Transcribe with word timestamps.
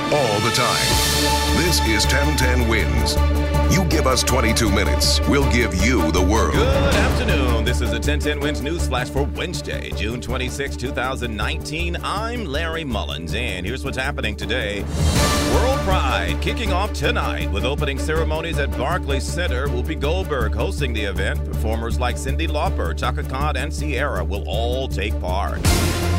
all 0.00 0.40
the 0.40 0.50
time. 0.50 0.88
This 1.56 1.80
is 1.86 2.04
1010 2.06 2.68
Wins. 2.68 3.63
Give 4.04 4.12
us 4.12 4.22
22 4.22 4.70
minutes, 4.70 5.26
we'll 5.30 5.50
give 5.50 5.74
you 5.76 6.12
the 6.12 6.20
world. 6.20 6.52
Good 6.52 6.94
afternoon. 6.94 7.64
This 7.64 7.80
is 7.80 7.88
a 7.88 7.94
1010 7.94 8.38
Wins 8.38 8.60
News 8.60 8.86
Flash 8.86 9.08
for 9.08 9.22
Wednesday, 9.22 9.92
June 9.92 10.20
26, 10.20 10.76
2019. 10.76 11.96
I'm 12.02 12.44
Larry 12.44 12.84
Mullins, 12.84 13.34
and 13.34 13.64
here's 13.64 13.82
what's 13.82 13.96
happening 13.96 14.36
today. 14.36 14.82
World 15.54 15.80
Pride 15.80 16.36
kicking 16.42 16.70
off 16.70 16.92
tonight 16.92 17.50
with 17.50 17.64
opening 17.64 17.98
ceremonies 17.98 18.58
at 18.58 18.70
Barclays 18.72 19.24
Center. 19.24 19.68
Whoopi 19.68 19.98
Goldberg 19.98 20.52
hosting 20.52 20.92
the 20.92 21.04
event. 21.04 21.42
Performers 21.42 21.98
like 21.98 22.16
Cyndi 22.16 22.46
Lauper, 22.46 22.94
Chaka 22.94 23.22
Khan, 23.22 23.56
and 23.56 23.72
Ciara 23.72 24.22
will 24.22 24.44
all 24.46 24.86
take 24.86 25.18
part. 25.18 25.62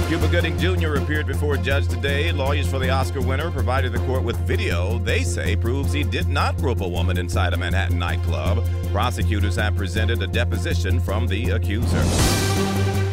Cuba 0.07 0.27
Gooding 0.27 0.57
Jr. 0.59 0.95
appeared 0.95 1.25
before 1.25 1.55
a 1.55 1.57
judge 1.57 1.87
today. 1.87 2.31
Lawyers 2.31 2.69
for 2.69 2.77
the 2.77 2.89
Oscar 2.89 3.21
winner 3.21 3.49
provided 3.49 3.91
the 3.91 3.99
court 4.05 4.23
with 4.23 4.37
video 4.37 4.99
they 4.99 5.23
say 5.23 5.55
proves 5.55 5.91
he 5.91 6.03
did 6.03 6.27
not 6.27 6.59
rope 6.61 6.81
a 6.81 6.87
woman 6.87 7.17
inside 7.17 7.53
a 7.53 7.57
Manhattan 7.75 7.99
nightclub. 7.99 8.65
Prosecutors 8.93 9.57
have 9.57 9.75
presented 9.75 10.21
a 10.21 10.27
deposition 10.27 10.97
from 10.97 11.27
the 11.27 11.49
accuser. 11.49 12.01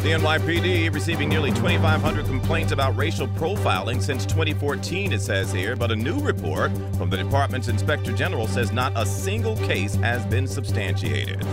The 0.04 0.12
NYPD 0.12 0.94
receiving 0.94 1.28
nearly 1.28 1.50
2,500 1.50 2.26
complaints 2.26 2.70
about 2.70 2.96
racial 2.96 3.26
profiling 3.26 4.00
since 4.00 4.24
2014, 4.24 5.12
it 5.12 5.20
says 5.20 5.52
here, 5.52 5.74
but 5.74 5.90
a 5.90 5.96
new 5.96 6.20
report 6.20 6.70
from 6.96 7.10
the 7.10 7.16
department's 7.16 7.66
inspector 7.66 8.12
general 8.12 8.46
says 8.46 8.70
not 8.70 8.92
a 8.94 9.04
single 9.04 9.56
case 9.56 9.96
has 9.96 10.24
been 10.26 10.46
substantiated. 10.46 11.44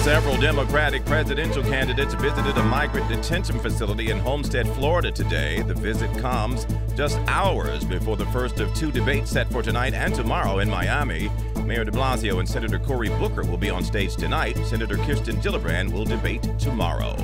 Several 0.00 0.38
Democratic 0.38 1.04
presidential 1.04 1.62
candidates 1.62 2.14
visited 2.14 2.56
a 2.56 2.62
migrant 2.62 3.06
detention 3.10 3.60
facility 3.60 4.10
in 4.10 4.18
Homestead, 4.18 4.66
Florida 4.76 5.12
today. 5.12 5.60
The 5.60 5.74
visit 5.74 6.10
comes 6.18 6.66
just 6.96 7.18
hours 7.26 7.84
before 7.84 8.16
the 8.16 8.24
first 8.26 8.60
of 8.60 8.74
two 8.74 8.90
debates 8.90 9.30
set 9.30 9.50
for 9.52 9.62
tonight 9.62 9.92
and 9.92 10.14
tomorrow 10.14 10.60
in 10.60 10.70
Miami. 10.70 11.30
Mayor 11.70 11.84
de 11.84 11.92
Blasio 11.92 12.40
and 12.40 12.48
Senator 12.48 12.80
Cory 12.80 13.10
Booker 13.10 13.44
will 13.44 13.56
be 13.56 13.70
on 13.70 13.84
stage 13.84 14.16
tonight. 14.16 14.56
Senator 14.66 14.96
Kirsten 14.96 15.36
Gillibrand 15.36 15.92
will 15.92 16.04
debate 16.04 16.42
tomorrow. 16.58 17.14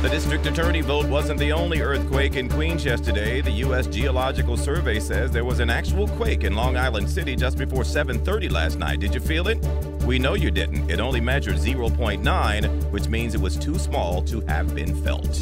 The 0.00 0.08
district 0.10 0.46
attorney 0.46 0.80
vote 0.80 1.06
wasn't 1.06 1.38
the 1.38 1.52
only 1.52 1.82
earthquake 1.82 2.36
in 2.36 2.48
Queens 2.48 2.86
yesterday. 2.86 3.42
The 3.42 3.50
U.S. 3.66 3.86
Geological 3.86 4.56
Survey 4.56 4.98
says 4.98 5.30
there 5.30 5.44
was 5.44 5.60
an 5.60 5.68
actual 5.68 6.08
quake 6.08 6.42
in 6.42 6.54
Long 6.54 6.78
Island 6.78 7.10
City 7.10 7.36
just 7.36 7.58
before 7.58 7.82
7:30 7.82 8.50
last 8.50 8.78
night. 8.78 8.98
Did 8.98 9.12
you 9.12 9.20
feel 9.20 9.48
it? 9.48 9.58
We 10.08 10.18
know 10.18 10.32
you 10.32 10.50
didn't. 10.50 10.90
It 10.90 11.00
only 11.00 11.20
measured 11.20 11.56
0.9, 11.56 12.90
which 12.90 13.08
means 13.08 13.34
it 13.34 13.40
was 13.42 13.58
too 13.58 13.78
small 13.78 14.22
to 14.22 14.40
have 14.48 14.74
been 14.74 14.96
felt. 15.04 15.38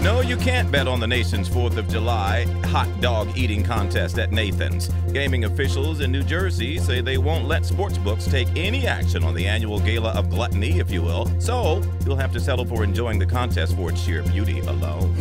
No, 0.00 0.20
you 0.20 0.36
can't 0.36 0.70
bet 0.70 0.86
on 0.86 1.00
the 1.00 1.08
nation's 1.08 1.48
4th 1.48 1.76
of 1.76 1.88
July 1.88 2.44
hot 2.66 2.88
dog 3.00 3.36
eating 3.36 3.64
contest 3.64 4.16
at 4.20 4.30
Nathan's. 4.30 4.90
Gaming 5.12 5.44
officials 5.44 6.00
in 6.00 6.12
New 6.12 6.22
Jersey 6.22 6.78
say 6.78 7.00
they 7.00 7.18
won't 7.18 7.46
let 7.46 7.62
sportsbooks 7.62 8.30
take 8.30 8.46
any 8.54 8.86
action 8.86 9.24
on 9.24 9.34
the 9.34 9.44
annual 9.44 9.80
gala 9.80 10.10
of 10.10 10.30
gluttony, 10.30 10.78
if 10.78 10.92
you 10.92 11.02
will. 11.02 11.28
So, 11.40 11.82
you'll 12.06 12.14
have 12.14 12.32
to 12.34 12.40
settle 12.40 12.64
for 12.64 12.84
enjoying 12.84 13.18
the 13.18 13.26
contest 13.26 13.74
for 13.74 13.90
its 13.90 14.00
sheer 14.00 14.22
beauty 14.22 14.60
alone. 14.60 15.16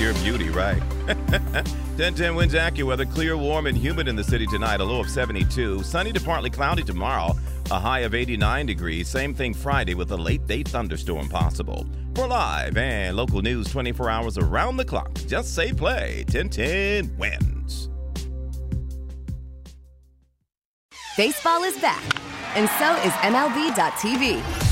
Sheer 0.00 0.14
beauty, 0.14 0.48
right? 0.48 0.80
1010 1.10 2.34
Wins 2.34 2.54
AccuWeather, 2.54 3.12
clear, 3.12 3.36
warm, 3.36 3.66
and 3.66 3.76
humid 3.76 4.08
in 4.08 4.16
the 4.16 4.24
city 4.24 4.46
tonight, 4.46 4.80
a 4.80 4.84
low 4.84 4.98
of 4.98 5.10
72. 5.10 5.82
Sunny 5.82 6.10
to 6.10 6.20
partly 6.20 6.48
cloudy 6.48 6.82
tomorrow, 6.82 7.34
a 7.70 7.78
high 7.78 7.98
of 7.98 8.14
89 8.14 8.64
degrees. 8.64 9.08
Same 9.08 9.34
thing 9.34 9.52
Friday 9.52 9.92
with 9.92 10.10
a 10.12 10.16
late 10.16 10.46
day 10.46 10.62
thunderstorm 10.62 11.28
possible. 11.28 11.86
For 12.14 12.26
live 12.26 12.78
and 12.78 13.14
local 13.14 13.42
news 13.42 13.68
24 13.68 14.08
hours 14.08 14.38
around 14.38 14.78
the 14.78 14.86
clock, 14.86 15.12
just 15.26 15.54
say 15.54 15.70
play. 15.70 16.24
1010 16.28 17.18
wins. 17.18 17.90
Baseball 21.14 21.62
is 21.64 21.78
back, 21.78 22.02
and 22.56 22.70
so 22.78 22.94
is 23.06 23.12
MLB.tv. 23.20 24.69